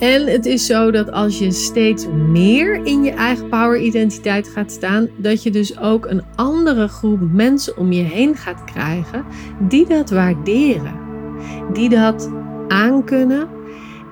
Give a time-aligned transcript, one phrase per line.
[0.00, 5.08] En het is zo dat als je steeds meer in je eigen power-identiteit gaat staan,
[5.16, 9.24] dat je dus ook een andere groep mensen om je heen gaat krijgen
[9.58, 10.94] die dat waarderen,
[11.72, 12.30] die dat
[12.68, 13.48] aankunnen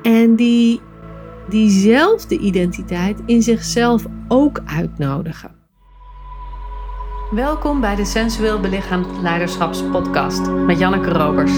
[0.02, 0.80] en die
[1.48, 5.50] diezelfde identiteit in zichzelf ook uitnodigen.
[7.30, 11.52] Welkom bij de Sensueel Belichaamd Leiderschapspodcast met Janneke Robers.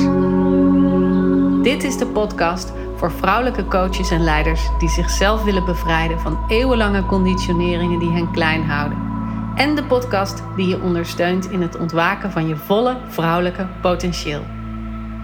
[1.63, 7.07] Dit is de podcast voor vrouwelijke coaches en leiders die zichzelf willen bevrijden van eeuwenlange
[7.07, 8.99] conditioneringen die hen klein houden.
[9.55, 14.45] En de podcast die je ondersteunt in het ontwaken van je volle vrouwelijke potentieel.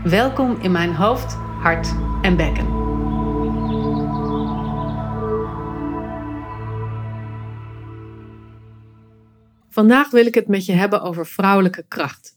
[0.05, 2.67] Welkom in mijn hoofd, hart en bekken.
[9.69, 12.37] Vandaag wil ik het met je hebben over vrouwelijke kracht.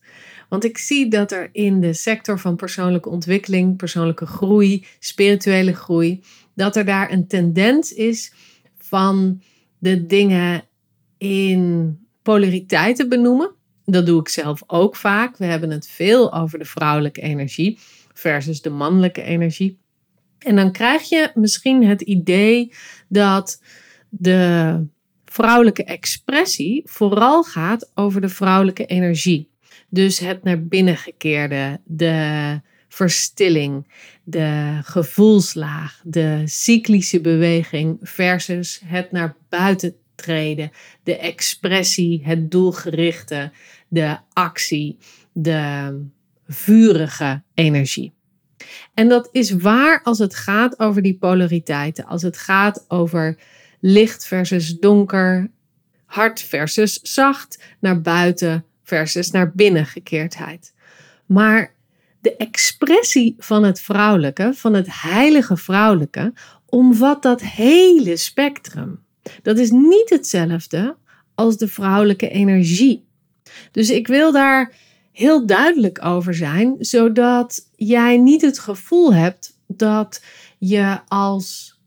[0.49, 6.23] Want ik zie dat er in de sector van persoonlijke ontwikkeling, persoonlijke groei, spirituele groei,
[6.53, 8.33] dat er daar een tendens is
[8.77, 9.41] van
[9.77, 10.63] de dingen
[11.17, 13.51] in polariteiten benoemen.
[13.85, 15.37] Dat doe ik zelf ook vaak.
[15.37, 17.79] We hebben het veel over de vrouwelijke energie
[18.13, 19.79] versus de mannelijke energie.
[20.39, 22.73] En dan krijg je misschien het idee
[23.07, 23.61] dat
[24.09, 24.85] de
[25.25, 29.49] vrouwelijke expressie vooral gaat over de vrouwelijke energie.
[29.89, 33.87] Dus het naar binnen gekeerde, de verstilling,
[34.23, 40.71] de gevoelslaag, de cyclische beweging versus het naar buiten treden,
[41.03, 43.51] de expressie, het doelgerichte,
[43.87, 44.97] de actie,
[45.31, 45.93] de
[46.47, 48.13] vurige energie.
[48.93, 53.37] En dat is waar als het gaat over die polariteiten, als het gaat over
[53.79, 55.51] licht versus donker,
[56.05, 60.73] hard versus zacht, naar buiten versus naar binnengekeerdheid.
[61.25, 61.75] Maar
[62.21, 66.33] de expressie van het vrouwelijke, van het heilige vrouwelijke,
[66.65, 69.03] omvat dat hele spectrum.
[69.41, 70.97] Dat is niet hetzelfde
[71.35, 73.07] als de vrouwelijke energie.
[73.71, 74.73] Dus ik wil daar
[75.11, 80.23] heel duidelijk over zijn, zodat jij niet het gevoel hebt dat
[80.57, 81.79] je als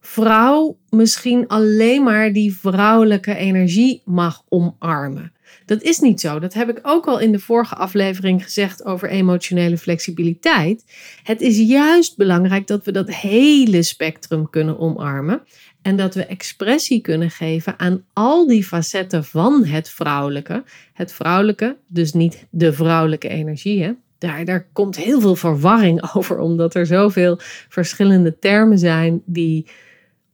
[0.00, 5.32] vrouw misschien alleen maar die vrouwelijke energie mag omarmen.
[5.66, 6.38] Dat is niet zo.
[6.38, 10.84] Dat heb ik ook al in de vorige aflevering gezegd over emotionele flexibiliteit.
[11.22, 15.42] Het is juist belangrijk dat we dat hele spectrum kunnen omarmen.
[15.82, 20.64] En dat we expressie kunnen geven aan al die facetten van het vrouwelijke.
[20.92, 23.82] Het vrouwelijke, dus niet de vrouwelijke energie.
[23.82, 23.92] Hè?
[24.18, 27.38] Daar, daar komt heel veel verwarring over, omdat er zoveel
[27.68, 29.66] verschillende termen zijn die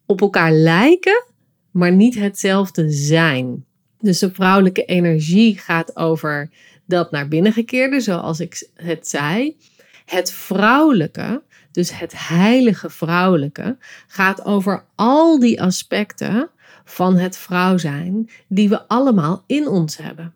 [0.07, 1.25] op elkaar lijken,
[1.71, 3.65] maar niet hetzelfde zijn.
[4.01, 6.51] Dus de vrouwelijke energie gaat over
[6.87, 9.57] dat naar binnen gekeerde, zoals ik het zei.
[10.05, 11.43] Het vrouwelijke,
[11.73, 13.77] dus het heilige vrouwelijke,
[14.07, 16.51] gaat over al die aspecten
[16.85, 20.35] van het vrouw zijn die we allemaal in ons hebben.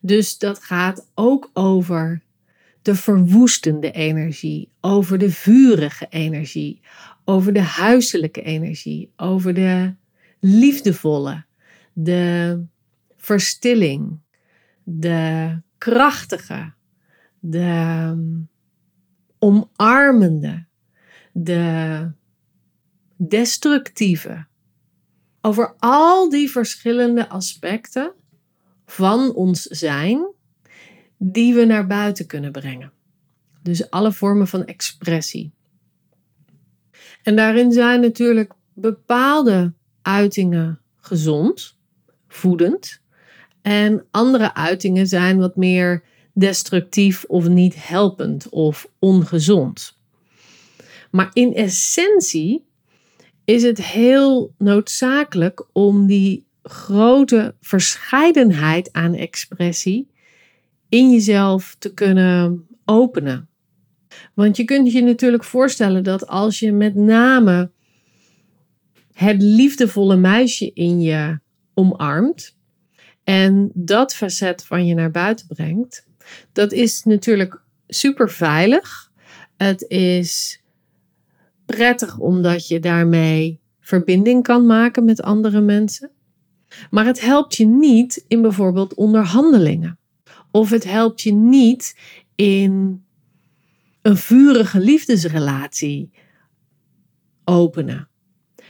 [0.00, 2.22] Dus dat gaat ook over
[2.82, 6.80] de verwoestende energie, over de vurige energie,
[7.24, 9.94] over de huiselijke energie, over de
[10.40, 11.44] liefdevolle,
[11.92, 12.62] de
[13.28, 14.20] verstilling,
[14.84, 16.72] de krachtige,
[17.38, 18.48] de um,
[19.38, 20.66] omarmende,
[21.32, 22.10] de
[23.16, 24.46] destructieve.
[25.40, 28.12] Over al die verschillende aspecten
[28.86, 30.32] van ons zijn
[31.16, 32.92] die we naar buiten kunnen brengen.
[33.62, 35.52] Dus alle vormen van expressie.
[37.22, 39.72] En daarin zijn natuurlijk bepaalde
[40.02, 41.78] uitingen gezond,
[42.28, 43.00] voedend.
[43.68, 46.02] En andere uitingen zijn wat meer
[46.32, 49.98] destructief of niet helpend of ongezond.
[51.10, 52.64] Maar in essentie
[53.44, 60.10] is het heel noodzakelijk om die grote verscheidenheid aan expressie
[60.88, 63.48] in jezelf te kunnen openen.
[64.34, 67.70] Want je kunt je natuurlijk voorstellen dat als je met name
[69.12, 71.38] het liefdevolle meisje in je
[71.74, 72.56] omarmt
[73.28, 76.06] en dat facet van je naar buiten brengt,
[76.52, 79.12] dat is natuurlijk super veilig.
[79.56, 80.62] Het is
[81.66, 86.10] prettig omdat je daarmee verbinding kan maken met andere mensen.
[86.90, 89.98] Maar het helpt je niet in bijvoorbeeld onderhandelingen.
[90.50, 91.98] Of het helpt je niet
[92.34, 93.04] in
[94.02, 96.10] een vurige liefdesrelatie
[97.44, 98.08] openen.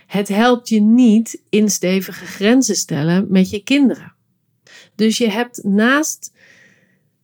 [0.07, 4.17] Het helpt je niet in stevige grenzen stellen met je kinderen.
[4.99, 6.33] Dus je hebt naast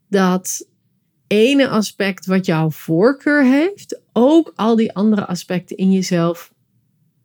[0.09, 0.69] dat
[1.27, 6.53] ene aspect wat jouw voorkeur heeft, ook al die andere aspecten in jezelf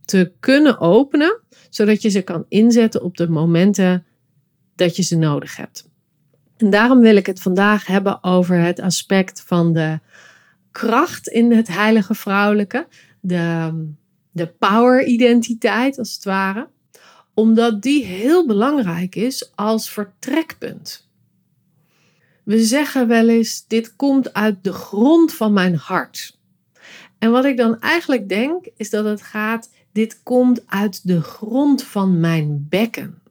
[0.05, 4.05] te kunnen openen, zodat je ze kan inzetten op de momenten
[4.75, 5.89] dat je ze nodig hebt.
[6.57, 9.99] En daarom wil ik het vandaag hebben over het aspect van de
[10.71, 12.87] kracht in het heilige vrouwelijke,
[13.19, 13.71] de,
[14.31, 16.67] de power-identiteit als het ware,
[17.39, 21.07] omdat die heel belangrijk is als vertrekpunt.
[22.43, 26.37] We zeggen wel eens: dit komt uit de grond van mijn hart.
[27.19, 31.83] En wat ik dan eigenlijk denk, is dat het gaat: dit komt uit de grond
[31.83, 33.21] van mijn bekken.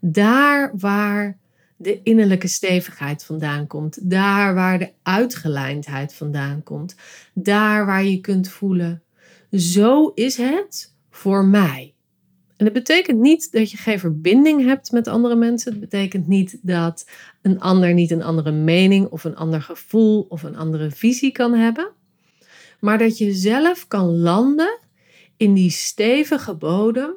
[0.00, 1.38] Daar waar
[1.76, 6.94] de innerlijke stevigheid vandaan komt, daar waar de uitgelijndheid vandaan komt,
[7.34, 9.02] daar waar je kunt voelen:
[9.50, 11.95] zo is het voor mij.
[12.56, 15.70] En dat betekent niet dat je geen verbinding hebt met andere mensen.
[15.70, 17.10] Het betekent niet dat
[17.42, 21.54] een ander niet een andere mening of een ander gevoel of een andere visie kan
[21.54, 21.90] hebben.
[22.80, 24.78] Maar dat je zelf kan landen
[25.36, 27.14] in die stevige bodem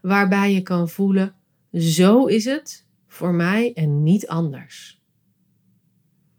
[0.00, 1.34] waarbij je kan voelen:
[1.72, 5.00] zo is het voor mij en niet anders.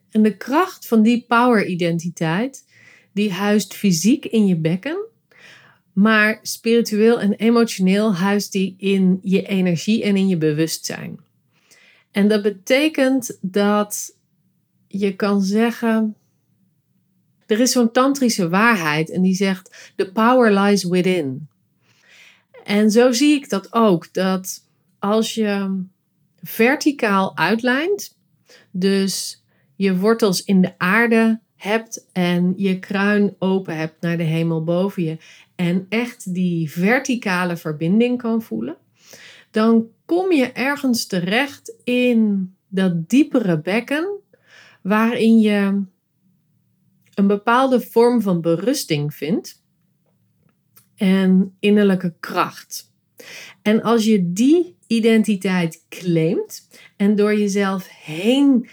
[0.10, 2.66] En de kracht van die power-identiteit,
[3.14, 5.09] die huist fysiek in je bekken,
[5.94, 11.20] maar spiritueel en emotioneel huist die in je energie en in je bewustzijn.
[12.12, 14.16] En dat betekent dat
[14.88, 16.16] je kan zeggen.
[17.46, 21.48] Er is zo'n tantrische waarheid en die zegt: The power lies within.
[22.64, 24.14] En zo zie ik dat ook.
[24.14, 24.64] Dat
[25.00, 25.84] als je
[26.42, 28.18] verticaal uitlijnt,
[28.72, 29.44] dus
[29.76, 35.04] je wortels in de aarde hebt en je kruin open hebt naar de hemel boven
[35.04, 35.18] je
[35.60, 38.78] en echt die verticale verbinding kan voelen,
[39.52, 44.20] dan kom je ergens terecht in dat diepere bekken
[44.82, 45.84] waarin je
[47.14, 49.64] een bepaalde vorm van berusting vindt
[50.96, 52.94] en innerlijke kracht.
[53.62, 58.70] En als je die identiteit claimt en door jezelf heen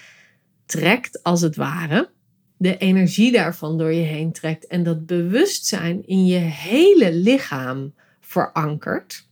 [0.66, 2.10] trekt, als het ware,
[2.56, 9.28] de energie daarvan door je heen trekt en dat bewustzijn in je hele lichaam verankert,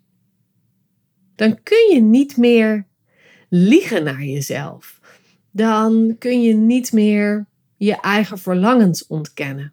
[1.35, 2.87] dan kun je niet meer
[3.49, 5.01] liegen naar jezelf.
[5.51, 9.73] Dan kun je niet meer je eigen verlangens ontkennen.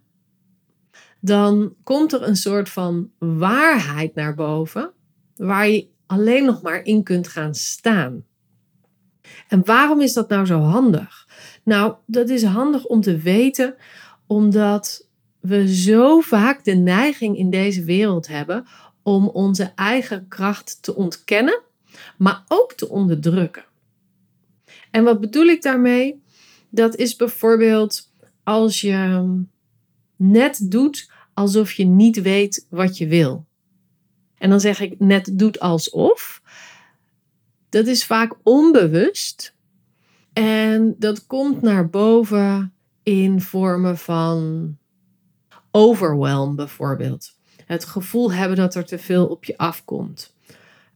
[1.20, 4.92] Dan komt er een soort van waarheid naar boven
[5.36, 8.26] waar je alleen nog maar in kunt gaan staan.
[9.48, 11.28] En waarom is dat nou zo handig?
[11.64, 13.76] Nou, dat is handig om te weten,
[14.28, 15.08] omdat
[15.40, 18.66] we zo vaak de neiging in deze wereld hebben
[19.04, 21.62] om onze eigen kracht te ontkennen,
[22.18, 23.64] maar ook te onderdrukken.
[24.92, 26.22] En wat bedoel ik daarmee?
[26.70, 28.12] Dat is bijvoorbeeld
[28.44, 29.26] als je
[30.16, 33.46] net doet alsof je niet weet wat je wil.
[34.38, 36.41] En dan zeg ik net doet alsof.
[37.72, 39.56] Dat is vaak onbewust.
[40.34, 42.74] En dat komt naar boven
[43.04, 44.78] in vormen van
[45.72, 47.36] overwhelm bijvoorbeeld.
[47.66, 50.36] Het gevoel hebben dat er te veel op je afkomt.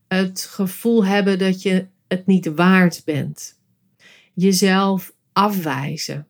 [0.07, 3.59] Het gevoel hebben dat je het niet waard bent.
[4.33, 6.27] Jezelf afwijzen.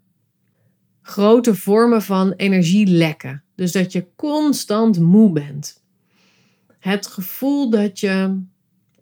[1.01, 3.44] Grote vormen van energielekken.
[3.56, 5.83] Dus dat je constant moe bent.
[6.80, 8.44] Het gevoel dat je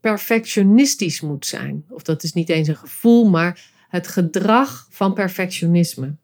[0.03, 1.85] perfectionistisch moet zijn.
[1.89, 6.15] Of dat is niet eens een gevoel, maar het gedrag van perfectionisme.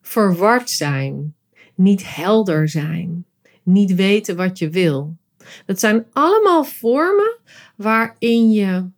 [0.00, 1.34] Verward zijn,
[1.74, 3.26] niet helder zijn,
[3.62, 5.16] niet weten wat je wil.
[5.66, 7.38] Dat zijn allemaal vormen
[7.76, 8.88] waarin je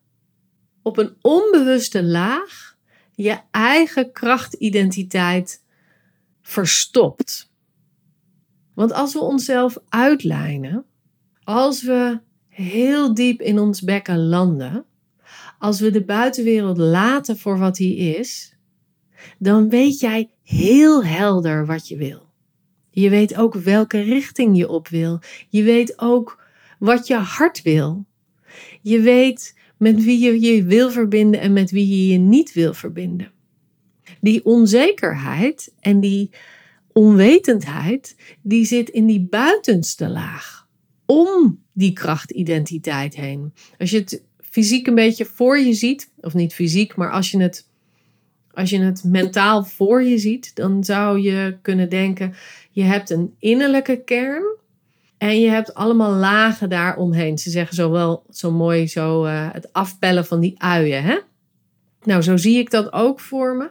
[0.83, 2.77] op een onbewuste laag
[3.15, 5.63] je eigen krachtidentiteit
[6.43, 7.51] verstopt.
[8.75, 10.85] Want als we onszelf uitlijnen,
[11.45, 12.25] als we
[12.57, 14.85] heel diep in ons bekken landen,
[15.59, 18.57] als we de buitenwereld laten voor wat die is,
[19.39, 22.27] dan weet jij heel helder wat je wil.
[22.91, 25.21] Je weet ook welke richting je op wil.
[25.49, 26.43] Je weet ook
[26.79, 28.07] wat je hart wil.
[28.83, 32.75] Je weet met wie je je wil verbinden en met wie je je niet wil
[32.75, 33.33] verbinden.
[34.21, 36.31] Die onzekerheid en die
[36.93, 40.66] onwetendheid, die zit in die buitenste laag.
[41.07, 43.53] Om die krachtidentiteit heen.
[43.79, 47.41] Als je het fysiek een beetje voor je ziet, of niet fysiek, maar als je
[47.41, 47.69] het,
[48.53, 52.35] als je het mentaal voor je ziet, dan zou je kunnen denken:
[52.71, 54.57] je hebt een innerlijke kern
[55.19, 57.39] en je hebt allemaal lagen daaromheen.
[57.39, 61.03] Ze zeggen zo wel zo mooi zo uh, het afpellen van die uien.
[61.03, 61.19] Hè?
[62.03, 63.71] Nou, zo zie ik dat ook voor me.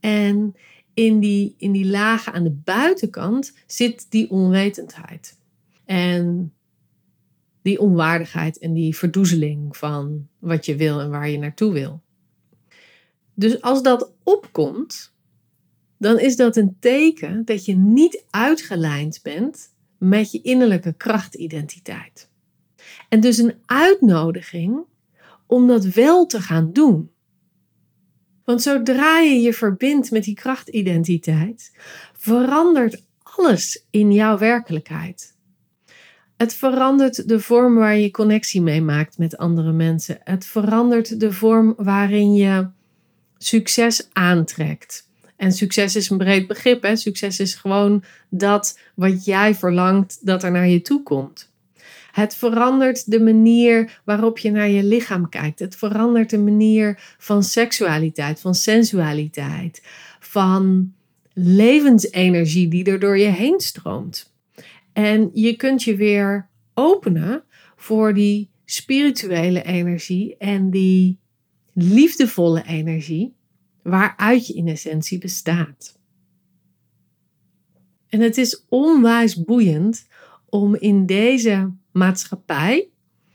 [0.00, 0.56] En
[0.94, 5.36] in die, in die lagen aan de buitenkant zit die onwetendheid.
[5.84, 6.52] En
[7.62, 12.02] die onwaardigheid en die verdoezeling van wat je wil en waar je naartoe wil.
[13.34, 15.14] Dus als dat opkomt,
[15.98, 22.30] dan is dat een teken dat je niet uitgelijnd bent met je innerlijke krachtidentiteit.
[23.08, 24.84] En dus een uitnodiging
[25.46, 27.10] om dat wel te gaan doen.
[28.44, 31.72] Want zodra je je verbindt met die krachtidentiteit,
[32.12, 35.31] verandert alles in jouw werkelijkheid.
[36.42, 40.18] Het verandert de vorm waar je connectie mee maakt met andere mensen.
[40.24, 42.66] Het verandert de vorm waarin je
[43.38, 45.08] succes aantrekt.
[45.36, 46.82] En succes is een breed begrip.
[46.82, 46.96] Hè?
[46.96, 51.52] Succes is gewoon dat wat jij verlangt dat er naar je toe komt.
[52.12, 55.58] Het verandert de manier waarop je naar je lichaam kijkt.
[55.58, 59.82] Het verandert de manier van seksualiteit, van sensualiteit,
[60.20, 60.92] van
[61.32, 64.31] levensenergie die er door je heen stroomt.
[64.92, 67.44] En je kunt je weer openen
[67.76, 71.18] voor die spirituele energie en die
[71.72, 73.34] liefdevolle energie
[73.82, 75.98] waaruit je in essentie bestaat.
[78.08, 80.06] En het is onwijs boeiend
[80.48, 82.88] om in deze maatschappij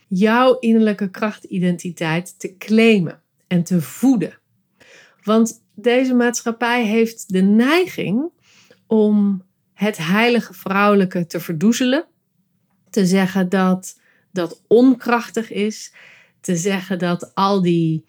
[0.07, 4.39] jouw innerlijke krachtidentiteit te claimen en te voeden.
[5.23, 8.29] Want deze maatschappij heeft de neiging
[8.87, 9.45] om
[9.77, 12.05] het heilige vrouwelijke te verdoezelen,
[12.89, 13.99] te zeggen dat
[14.31, 15.93] dat onkrachtig is,
[16.41, 18.05] te zeggen dat al die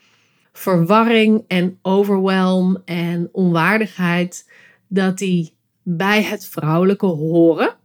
[0.52, 4.50] verwarring en overwhelm en onwaardigheid,
[4.86, 7.76] dat die bij het vrouwelijke horen.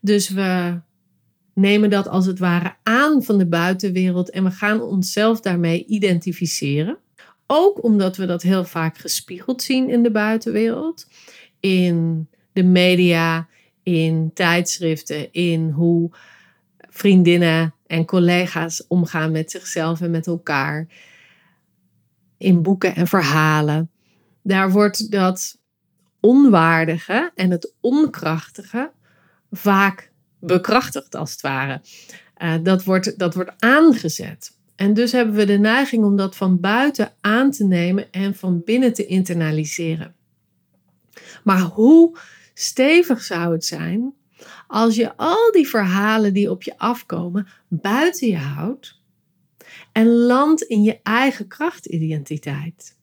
[0.00, 0.80] Dus we
[1.54, 6.98] nemen dat als het ware aan van de buitenwereld en we gaan onszelf daarmee identificeren.
[7.46, 11.06] Ook omdat we dat heel vaak gespiegeld zien in de buitenwereld,
[11.60, 13.48] in de media,
[13.82, 16.10] in tijdschriften, in hoe
[16.88, 20.86] vriendinnen en collega's omgaan met zichzelf en met elkaar,
[22.38, 23.90] in boeken en verhalen.
[24.42, 25.58] Daar wordt dat
[26.20, 28.90] onwaardige en het onkrachtige
[29.50, 31.80] vaak bekrachtigd, als het ware.
[32.38, 34.56] Uh, dat, wordt, dat wordt aangezet.
[34.76, 38.62] En dus hebben we de neiging om dat van buiten aan te nemen en van
[38.64, 40.14] binnen te internaliseren.
[41.44, 42.18] Maar hoe
[42.54, 44.14] stevig zou het zijn
[44.66, 49.00] als je al die verhalen die op je afkomen buiten je houdt
[49.92, 52.96] en landt in je eigen krachtidentiteit?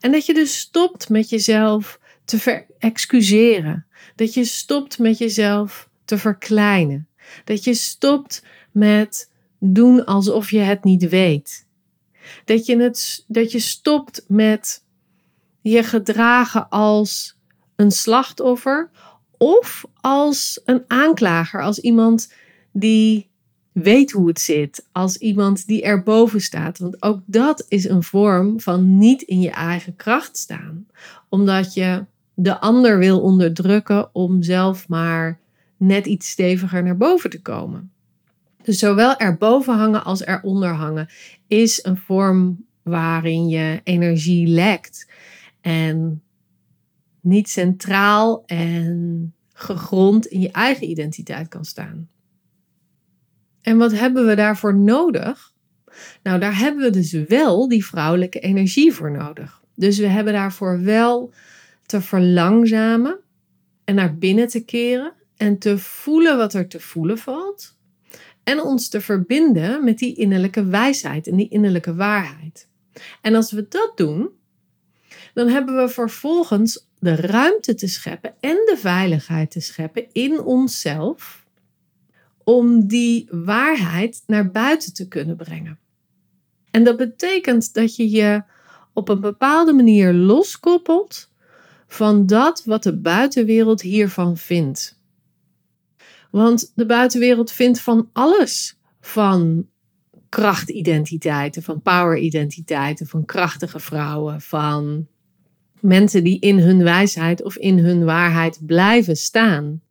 [0.00, 3.86] En dat je dus stopt met jezelf te verexcuseren.
[4.14, 7.08] Dat je stopt met jezelf te verkleinen.
[7.44, 11.66] Dat je stopt met doen alsof je het niet weet.
[12.44, 14.84] Dat je, het, dat je stopt met
[15.60, 17.36] je gedragen als
[17.82, 18.90] een slachtoffer
[19.38, 22.32] of als een aanklager, als iemand
[22.72, 23.30] die
[23.72, 26.78] weet hoe het zit, als iemand die erboven staat.
[26.78, 30.86] Want ook dat is een vorm van niet in je eigen kracht staan,
[31.28, 35.38] omdat je de ander wil onderdrukken om zelf maar
[35.76, 37.90] net iets steviger naar boven te komen.
[38.62, 41.08] Dus zowel erboven hangen als eronder hangen
[41.46, 45.06] is een vorm waarin je energie lekt
[45.60, 46.22] en
[47.22, 52.08] niet centraal en gegrond in je eigen identiteit kan staan.
[53.60, 55.52] En wat hebben we daarvoor nodig?
[56.22, 59.62] Nou, daar hebben we dus wel die vrouwelijke energie voor nodig.
[59.74, 61.32] Dus we hebben daarvoor wel
[61.86, 63.18] te verlangzamen
[63.84, 67.76] en naar binnen te keren en te voelen wat er te voelen valt.
[68.44, 72.68] En ons te verbinden met die innerlijke wijsheid en die innerlijke waarheid.
[73.20, 74.30] En als we dat doen,
[75.34, 81.46] dan hebben we vervolgens de ruimte te scheppen en de veiligheid te scheppen in onszelf
[82.44, 85.78] om die waarheid naar buiten te kunnen brengen.
[86.70, 88.42] En dat betekent dat je je
[88.92, 91.30] op een bepaalde manier loskoppelt
[91.86, 95.00] van dat wat de buitenwereld hiervan vindt.
[96.30, 99.68] Want de buitenwereld vindt van alles van
[100.28, 105.06] krachtidentiteiten, van poweridentiteiten, van krachtige vrouwen, van
[105.82, 109.82] mensen die in hun wijsheid of in hun waarheid blijven staan.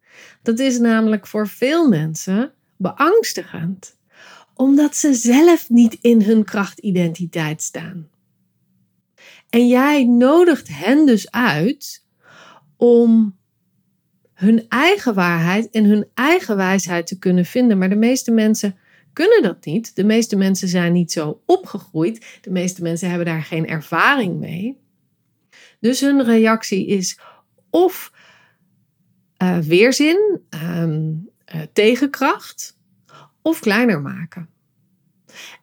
[0.41, 3.97] Dat is namelijk voor veel mensen beangstigend,
[4.53, 8.07] omdat ze zelf niet in hun krachtidentiteit staan.
[9.49, 12.05] En jij nodigt hen dus uit
[12.77, 13.37] om
[14.33, 17.77] hun eigen waarheid en hun eigen wijsheid te kunnen vinden.
[17.77, 18.75] Maar de meeste mensen
[19.13, 19.95] kunnen dat niet.
[19.95, 22.39] De meeste mensen zijn niet zo opgegroeid.
[22.41, 24.80] De meeste mensen hebben daar geen ervaring mee.
[25.81, 27.19] Dus hun reactie is
[27.69, 28.11] of
[29.43, 32.77] uh, weerzin, um, uh, tegenkracht,
[33.41, 34.49] of kleiner maken.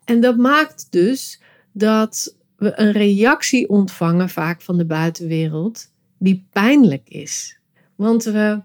[0.05, 7.09] En dat maakt dus dat we een reactie ontvangen, vaak van de buitenwereld, die pijnlijk
[7.09, 7.61] is.
[7.97, 8.63] Want we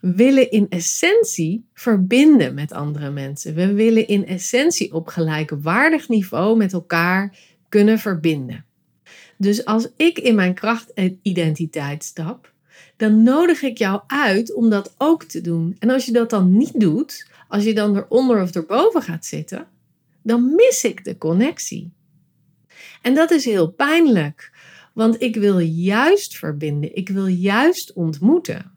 [0.00, 3.54] willen in essentie verbinden met andere mensen.
[3.54, 7.36] We willen in essentie op gelijkwaardig niveau met elkaar
[7.68, 8.65] kunnen verbinden.
[9.38, 12.52] Dus als ik in mijn krachtidentiteit stap,
[12.96, 15.76] dan nodig ik jou uit om dat ook te doen.
[15.78, 19.66] En als je dat dan niet doet, als je dan eronder of erboven gaat zitten,
[20.22, 21.92] dan mis ik de connectie.
[23.02, 24.52] En dat is heel pijnlijk,
[24.94, 28.72] want ik wil juist verbinden, ik wil juist ontmoeten,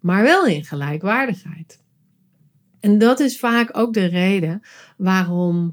[0.00, 1.78] maar wel in gelijkwaardigheid.
[2.80, 4.62] En dat is vaak ook de reden
[4.96, 5.72] waarom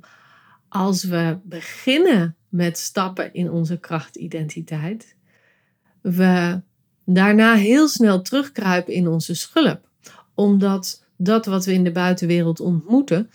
[0.70, 5.16] als we beginnen met stappen in onze krachtidentiteit,
[6.02, 6.62] we
[7.06, 9.90] daarna heel snel terugkruipen in onze schulp.
[10.34, 13.30] Omdat dat wat we in de buitenwereld ontmoeten,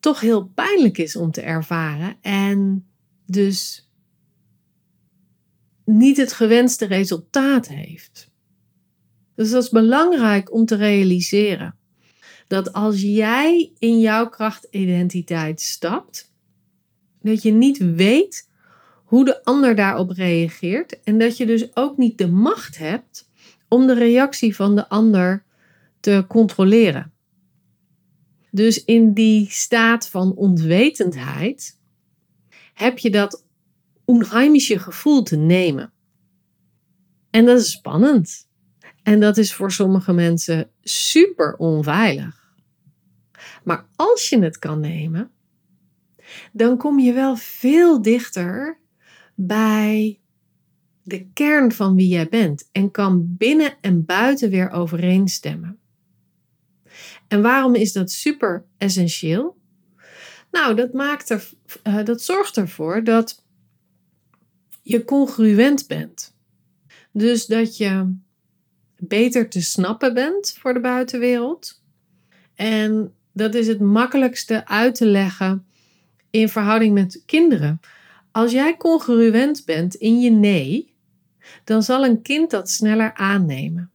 [0.00, 2.16] toch heel pijnlijk is om te ervaren.
[2.20, 2.86] En
[3.26, 3.88] dus
[5.84, 8.30] niet het gewenste resultaat heeft.
[9.34, 11.76] Dus dat is belangrijk om te realiseren.
[12.46, 16.33] Dat als jij in jouw krachtidentiteit stapt,
[17.24, 18.50] dat je niet weet
[19.04, 23.28] hoe de ander daarop reageert en dat je dus ook niet de macht hebt
[23.68, 25.44] om de reactie van de ander
[26.00, 27.12] te controleren.
[28.50, 31.78] Dus in die staat van onwetendheid
[32.74, 33.46] heb je dat
[34.04, 35.92] onheimische gevoel te nemen.
[37.30, 38.48] En dat is spannend.
[39.02, 42.52] En dat is voor sommige mensen super onveilig.
[43.64, 45.30] Maar als je het kan nemen,
[46.52, 48.78] dan kom je wel veel dichter
[49.34, 50.20] bij
[51.02, 55.78] de kern van wie jij bent en kan binnen en buiten weer overeenstemmen.
[57.28, 59.56] En waarom is dat super essentieel?
[60.50, 61.50] Nou, dat, maakt er,
[61.84, 63.44] uh, dat zorgt ervoor dat
[64.82, 66.36] je congruent bent.
[67.12, 68.14] Dus dat je
[68.96, 71.82] beter te snappen bent voor de buitenwereld.
[72.54, 75.66] En dat is het makkelijkste uit te leggen
[76.34, 77.80] in verhouding met kinderen.
[78.32, 80.94] Als jij congruent bent in je nee,
[81.64, 83.90] dan zal een kind dat sneller aannemen.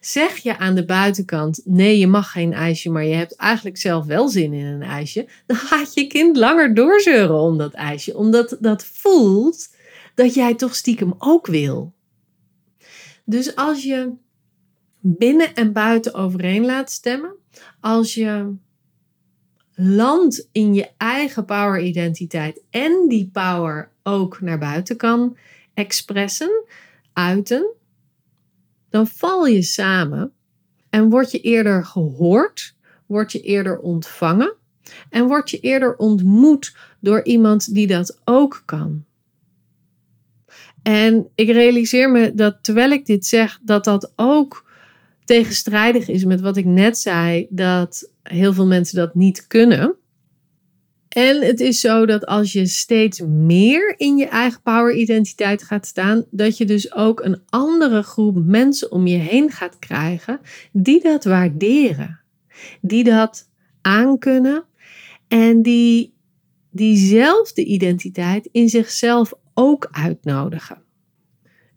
[0.00, 4.06] Zeg je aan de buitenkant: nee, je mag geen ijsje, maar je hebt eigenlijk zelf
[4.06, 8.56] wel zin in een ijsje, dan gaat je kind langer doorzeuren om dat ijsje, omdat
[8.60, 9.74] dat voelt
[10.14, 11.92] dat jij toch stiekem ook wil.
[13.24, 14.12] Dus als je
[15.00, 17.34] binnen en buiten overeen laat stemmen,
[17.80, 18.54] als je
[19.82, 25.36] landt in je eigen power identiteit en die power ook naar buiten kan
[25.74, 26.64] expressen,
[27.12, 27.74] uiten,
[28.90, 30.32] dan val je samen
[30.90, 34.54] en word je eerder gehoord, word je eerder ontvangen
[35.10, 39.04] en word je eerder ontmoet door iemand die dat ook kan.
[40.82, 44.68] En ik realiseer me dat terwijl ik dit zeg, dat dat ook
[45.24, 49.94] tegenstrijdig is met wat ik net zei, dat heel veel mensen dat niet kunnen.
[51.08, 56.24] En het is zo dat als je steeds meer in je eigen power-identiteit gaat staan,
[56.30, 60.40] dat je dus ook een andere groep mensen om je heen gaat krijgen
[60.72, 62.20] die dat waarderen,
[62.80, 63.48] die dat
[63.80, 64.64] aankunnen
[65.28, 66.14] en die
[66.70, 70.82] diezelfde identiteit in zichzelf ook uitnodigen.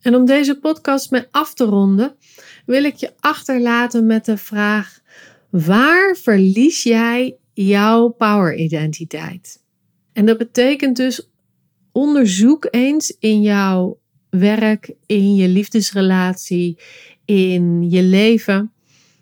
[0.02, 2.16] En om deze podcast mee af te ronden,
[2.66, 5.00] wil ik je achterlaten met de vraag:
[5.54, 9.64] waar verlies jij jouw power-identiteit?
[10.14, 11.30] En dat betekent dus
[11.92, 16.78] onderzoek eens in jouw werk, in je liefdesrelatie,
[17.26, 18.72] in je leven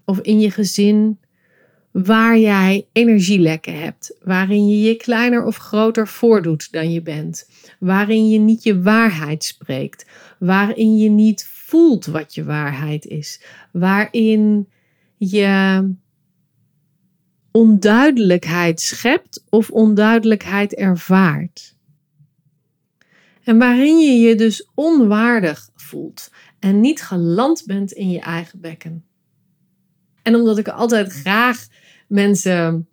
[0.05, 1.19] of in je gezin,
[1.91, 8.29] waar jij energielekken hebt, waarin je je kleiner of groter voordoet dan je bent, waarin
[8.29, 10.05] je niet je waarheid spreekt,
[10.39, 13.41] waarin je niet voelt wat je waarheid is,
[13.71, 14.67] waarin
[15.17, 15.83] je
[17.51, 21.75] onduidelijkheid schept of onduidelijkheid ervaart.
[23.43, 29.05] En waarin je je dus onwaardig voelt en niet geland bent in je eigen bekken.
[30.21, 31.67] En omdat ik altijd graag
[32.07, 32.87] mensen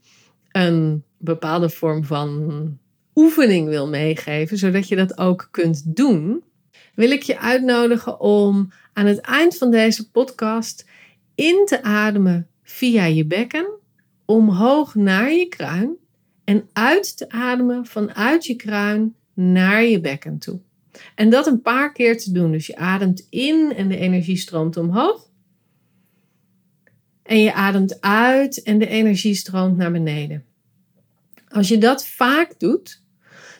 [0.51, 2.79] een bepaalde vorm van
[3.14, 6.44] oefening wil meegeven, zodat je dat ook kunt doen,
[6.94, 10.87] wil ik je uitnodigen om aan het eind van deze podcast
[11.35, 13.77] in te ademen via je bekken,
[14.30, 15.96] omhoog naar je kruin
[16.44, 20.60] en uit te ademen vanuit je kruin naar je bekken toe.
[21.14, 22.52] En dat een paar keer te doen.
[22.52, 25.30] Dus je ademt in en de energie stroomt omhoog.
[27.22, 30.44] En je ademt uit en de energie stroomt naar beneden.
[31.48, 33.02] Als je dat vaak doet,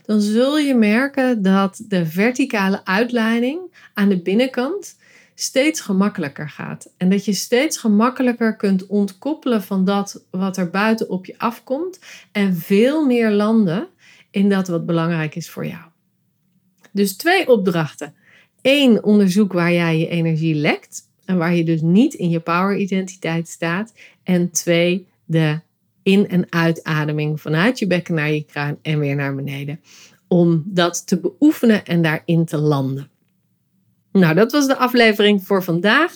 [0.03, 4.97] dan zul je merken dat de verticale uitleiding aan de binnenkant
[5.41, 6.93] steeds gemakkelijker gaat.
[6.97, 11.99] En dat je steeds gemakkelijker kunt ontkoppelen van dat wat er buiten op je afkomt
[12.33, 13.89] en veel meer landen
[14.31, 15.83] in dat wat belangrijk is voor jou.
[16.93, 18.15] Dus twee opdrachten.
[18.63, 23.49] Eén, onderzoek waar jij je energie lekt en waar je dus niet in je power-identiteit
[23.49, 23.93] staat.
[24.23, 25.61] En twee, de
[26.03, 29.81] in- en uitademing vanuit je bekken naar je kruin en weer naar beneden.
[30.29, 33.11] Om dat te beoefenen en daarin te landen.
[34.13, 36.13] Nou, dat was de aflevering voor vandaag.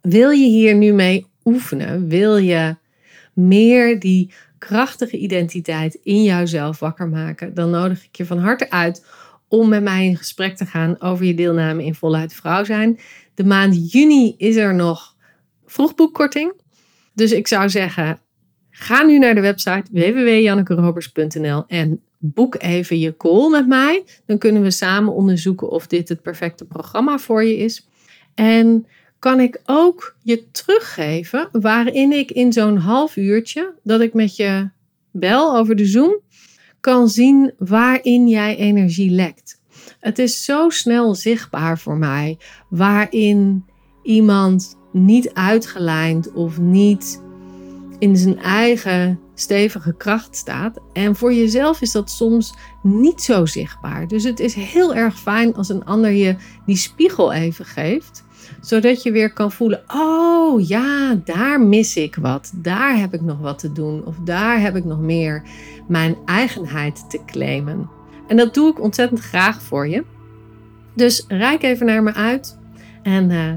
[0.00, 2.08] Wil je hier nu mee oefenen?
[2.08, 2.76] Wil je
[3.34, 7.54] meer die krachtige identiteit in jouzelf wakker maken?
[7.54, 9.06] Dan nodig ik je van harte uit
[9.48, 12.98] om met mij in gesprek te gaan over je deelname in Voluit Vrouw zijn.
[13.34, 15.16] De maand juni is er nog
[15.66, 16.52] vroegboekkorting.
[17.14, 18.20] Dus ik zou zeggen,
[18.70, 24.04] ga nu naar de website www.jannekerobers.nl en boek even je call met mij.
[24.26, 27.88] Dan kunnen we samen onderzoeken of dit het perfecte programma voor je is.
[28.34, 28.86] En
[29.18, 34.70] kan ik ook je teruggeven waarin ik in zo'n half uurtje dat ik met je
[35.10, 36.20] bel over de Zoom
[36.80, 39.60] kan zien waarin jij energie lekt.
[40.00, 43.64] Het is zo snel zichtbaar voor mij waarin
[44.02, 47.22] iemand niet uitgelijnd of niet
[47.98, 50.78] in zijn eigen stevige kracht staat.
[50.92, 54.08] En voor jezelf is dat soms niet zo zichtbaar.
[54.08, 58.24] Dus het is heel erg fijn als een ander je die spiegel even geeft
[58.60, 62.52] zodat je weer kan voelen: oh ja, daar mis ik wat.
[62.54, 64.04] Daar heb ik nog wat te doen.
[64.04, 65.42] Of daar heb ik nog meer
[65.88, 67.90] mijn eigenheid te claimen.
[68.28, 70.04] En dat doe ik ontzettend graag voor je.
[70.94, 72.58] Dus reik even naar me uit.
[73.02, 73.54] En uh,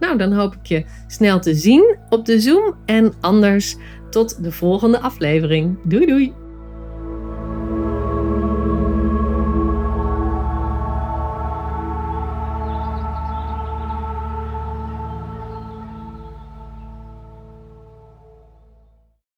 [0.00, 2.74] nou, dan hoop ik je snel te zien op de Zoom.
[2.84, 3.76] En anders
[4.10, 5.78] tot de volgende aflevering.
[5.84, 6.45] Doei doei!